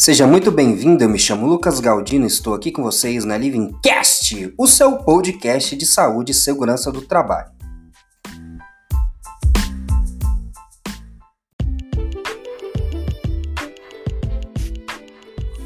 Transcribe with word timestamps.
Seja 0.00 0.26
muito 0.26 0.50
bem-vindo, 0.50 1.04
eu 1.04 1.10
me 1.10 1.18
chamo 1.18 1.46
Lucas 1.46 1.78
Galdino 1.78 2.24
e 2.24 2.26
estou 2.26 2.54
aqui 2.54 2.72
com 2.72 2.82
vocês 2.82 3.26
na 3.26 3.36
Livingcast, 3.36 4.54
o 4.56 4.66
seu 4.66 4.96
podcast 4.96 5.76
de 5.76 5.84
saúde 5.84 6.32
e 6.32 6.34
segurança 6.34 6.90
do 6.90 7.02
trabalho. 7.02 7.50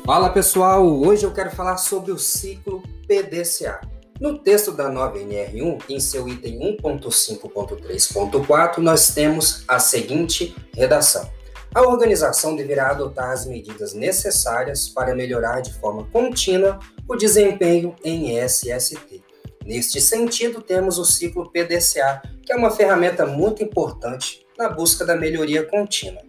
Fala 0.05 0.31
pessoal, 0.31 0.85
hoje 0.85 1.23
eu 1.23 1.33
quero 1.33 1.53
falar 1.53 1.77
sobre 1.77 2.11
o 2.11 2.19
ciclo 2.19 2.83
PDCA. 3.07 3.83
No 4.21 4.37
texto 4.41 4.73
da 4.73 4.91
9NR1, 4.91 5.85
em 5.89 6.01
seu 6.01 6.29
item 6.29 6.59
1.5.3.4, 6.83 8.79
nós 8.79 9.15
temos 9.15 9.63
a 9.69 9.79
seguinte 9.79 10.57
redação. 10.75 11.31
A 11.75 11.83
organização 11.83 12.55
deverá 12.55 12.91
adotar 12.91 13.33
as 13.33 13.47
medidas 13.47 13.95
necessárias 13.95 14.89
para 14.89 15.13
melhorar 15.13 15.61
de 15.61 15.75
forma 15.75 16.05
contínua 16.13 16.79
o 17.09 17.17
desempenho 17.17 17.97
em 18.05 18.39
SST. 18.39 19.25
Neste 19.67 20.01
sentido, 20.01 20.63
temos 20.63 20.99
o 20.99 21.05
ciclo 21.05 21.51
PDCA, 21.51 22.23
que 22.45 22.53
é 22.53 22.57
uma 22.57 22.71
ferramenta 22.71 23.27
muito 23.27 23.61
importante 23.61 24.47
na 24.57 24.69
busca 24.69 25.05
da 25.05 25.17
melhoria 25.17 25.65
contínua. 25.65 26.23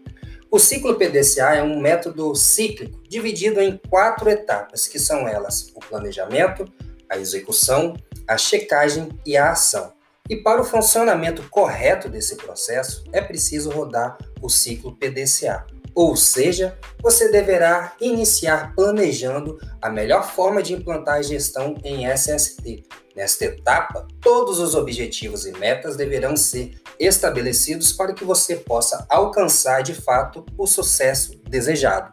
O 0.49 0.57
ciclo 0.57 0.95
PDCA 0.95 1.55
é 1.55 1.61
um 1.61 1.79
método 1.79 2.33
cíclico 2.33 3.03
dividido 3.07 3.61
em 3.61 3.79
quatro 3.89 4.27
etapas, 4.27 4.87
que 4.87 4.97
são 4.97 5.27
elas: 5.27 5.71
o 5.75 5.79
planejamento, 5.79 6.65
a 7.07 7.19
execução, 7.19 7.95
a 8.27 8.35
checagem 8.35 9.09
e 9.23 9.37
a 9.37 9.51
ação. 9.51 9.93
E 10.27 10.35
para 10.35 10.59
o 10.59 10.65
funcionamento 10.65 11.47
correto 11.49 12.09
desse 12.09 12.35
processo, 12.35 13.03
é 13.13 13.21
preciso 13.21 13.69
rodar 13.69 14.17
o 14.41 14.49
ciclo 14.49 14.95
PDCA. 14.95 15.65
Ou 15.93 16.15
seja, 16.15 16.77
você 17.01 17.31
deverá 17.31 17.93
iniciar 18.01 18.73
planejando 18.75 19.57
a 19.81 19.89
melhor 19.89 20.29
forma 20.29 20.61
de 20.61 20.73
implantar 20.73 21.15
a 21.15 21.21
gestão 21.21 21.75
em 21.83 22.05
SST. 22.11 22.83
Nesta 23.15 23.45
etapa, 23.45 24.05
todos 24.19 24.59
os 24.59 24.75
objetivos 24.75 25.45
e 25.45 25.53
metas 25.53 25.95
deverão 25.95 26.35
ser 26.35 26.73
estabelecidos 26.99 27.93
para 27.93 28.13
que 28.13 28.25
você 28.25 28.57
possa 28.57 29.05
alcançar 29.09 29.83
de 29.83 29.93
fato 29.93 30.45
o 30.57 30.67
sucesso 30.67 31.39
desejado. 31.47 32.11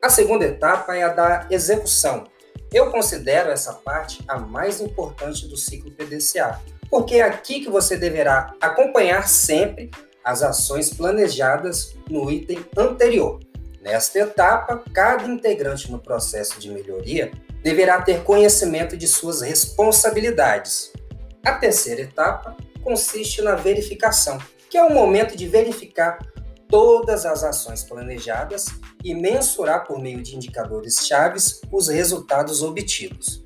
A 0.00 0.08
segunda 0.08 0.44
etapa 0.44 0.94
é 0.94 1.02
a 1.02 1.08
da 1.08 1.48
execução. 1.50 2.28
Eu 2.72 2.92
considero 2.92 3.50
essa 3.50 3.72
parte 3.72 4.22
a 4.28 4.38
mais 4.38 4.80
importante 4.80 5.48
do 5.48 5.56
ciclo 5.56 5.90
PDCA 5.90 6.60
porque 6.96 7.16
é 7.16 7.22
aqui 7.22 7.60
que 7.60 7.68
você 7.68 7.94
deverá 7.94 8.54
acompanhar 8.58 9.28
sempre 9.28 9.90
as 10.24 10.42
ações 10.42 10.88
planejadas 10.88 11.94
no 12.08 12.30
item 12.30 12.64
anterior. 12.74 13.38
Nesta 13.82 14.20
etapa, 14.20 14.82
cada 14.94 15.26
integrante 15.26 15.92
no 15.92 15.98
processo 15.98 16.58
de 16.58 16.70
melhoria 16.70 17.30
deverá 17.62 18.00
ter 18.00 18.24
conhecimento 18.24 18.96
de 18.96 19.06
suas 19.06 19.42
responsabilidades. 19.42 20.90
A 21.44 21.52
terceira 21.52 22.00
etapa 22.00 22.56
consiste 22.82 23.42
na 23.42 23.56
verificação, 23.56 24.38
que 24.70 24.78
é 24.78 24.82
o 24.82 24.90
momento 24.90 25.36
de 25.36 25.46
verificar 25.46 26.18
todas 26.66 27.26
as 27.26 27.44
ações 27.44 27.84
planejadas 27.84 28.64
e 29.04 29.14
mensurar 29.14 29.86
por 29.86 30.00
meio 30.00 30.22
de 30.22 30.34
indicadores 30.34 31.06
chaves 31.06 31.60
os 31.70 31.88
resultados 31.88 32.62
obtidos. 32.62 33.44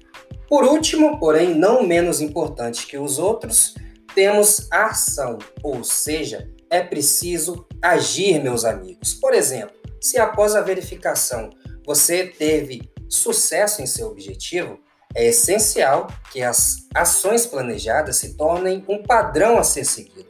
Por 0.51 0.65
último, 0.65 1.17
porém 1.21 1.55
não 1.55 1.87
menos 1.87 2.21
importante 2.21 2.85
que 2.85 2.99
os 2.99 3.21
outros, 3.21 3.73
temos 4.17 4.67
a 4.69 4.87
ação, 4.87 5.39
ou 5.63 5.85
seja, 5.85 6.51
é 6.69 6.83
preciso 6.83 7.65
agir, 7.81 8.43
meus 8.43 8.65
amigos. 8.65 9.15
Por 9.15 9.33
exemplo, 9.33 9.77
se 10.01 10.19
após 10.19 10.57
a 10.57 10.61
verificação 10.61 11.51
você 11.87 12.27
teve 12.27 12.91
sucesso 13.09 13.81
em 13.81 13.87
seu 13.87 14.09
objetivo, 14.09 14.81
é 15.15 15.29
essencial 15.29 16.09
que 16.33 16.43
as 16.43 16.79
ações 16.93 17.47
planejadas 17.47 18.17
se 18.17 18.35
tornem 18.35 18.85
um 18.89 19.05
padrão 19.05 19.57
a 19.57 19.63
ser 19.63 19.85
seguido. 19.85 20.29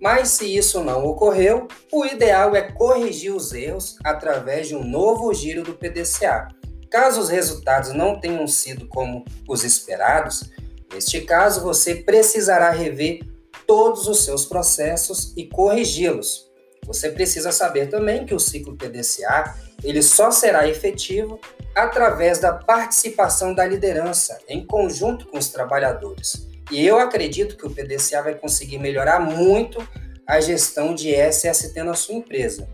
Mas 0.00 0.30
se 0.30 0.52
isso 0.52 0.82
não 0.82 1.04
ocorreu, 1.04 1.68
o 1.92 2.04
ideal 2.04 2.56
é 2.56 2.62
corrigir 2.72 3.32
os 3.32 3.52
erros 3.52 3.96
através 4.02 4.66
de 4.66 4.74
um 4.74 4.82
novo 4.82 5.32
giro 5.32 5.62
do 5.62 5.74
PDCA, 5.74 6.48
Caso 6.90 7.20
os 7.20 7.28
resultados 7.28 7.92
não 7.92 8.18
tenham 8.18 8.46
sido 8.48 8.88
como 8.88 9.24
os 9.48 9.62
esperados, 9.62 10.50
neste 10.92 11.20
caso 11.20 11.62
você 11.62 11.94
precisará 11.94 12.70
rever 12.70 13.20
todos 13.64 14.08
os 14.08 14.24
seus 14.24 14.44
processos 14.44 15.32
e 15.36 15.46
corrigi-los. 15.46 16.50
Você 16.84 17.10
precisa 17.10 17.52
saber 17.52 17.88
também 17.88 18.26
que 18.26 18.34
o 18.34 18.40
ciclo 18.40 18.76
PDCA 18.76 19.54
ele 19.84 20.02
só 20.02 20.32
será 20.32 20.68
efetivo 20.68 21.38
através 21.76 22.40
da 22.40 22.52
participação 22.52 23.54
da 23.54 23.64
liderança 23.64 24.36
em 24.48 24.66
conjunto 24.66 25.26
com 25.28 25.38
os 25.38 25.48
trabalhadores. 25.48 26.48
E 26.72 26.84
eu 26.84 26.98
acredito 26.98 27.56
que 27.56 27.66
o 27.66 27.70
PDCA 27.70 28.22
vai 28.22 28.34
conseguir 28.34 28.78
melhorar 28.78 29.20
muito 29.20 29.86
a 30.26 30.40
gestão 30.40 30.92
de 30.92 31.14
SST 31.14 31.80
na 31.84 31.94
sua 31.94 32.16
empresa 32.16 32.68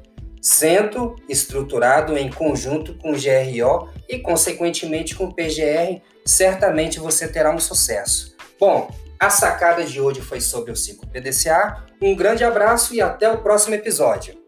sendo 0.46 1.16
estruturado 1.28 2.16
em 2.16 2.30
conjunto 2.30 2.94
com 2.94 3.10
o 3.10 3.16
GRO 3.16 3.88
e, 4.08 4.20
consequentemente, 4.20 5.16
com 5.16 5.24
o 5.24 5.34
PGR, 5.34 6.00
certamente 6.24 7.00
você 7.00 7.26
terá 7.26 7.52
um 7.52 7.58
sucesso. 7.58 8.36
Bom, 8.58 8.88
a 9.18 9.28
sacada 9.28 9.82
de 9.82 10.00
hoje 10.00 10.20
foi 10.20 10.40
sobre 10.40 10.70
o 10.70 10.76
ciclo 10.76 11.08
PDCA. 11.08 11.84
Um 12.00 12.14
grande 12.14 12.44
abraço 12.44 12.94
e 12.94 13.00
até 13.00 13.28
o 13.28 13.38
próximo 13.38 13.74
episódio. 13.74 14.45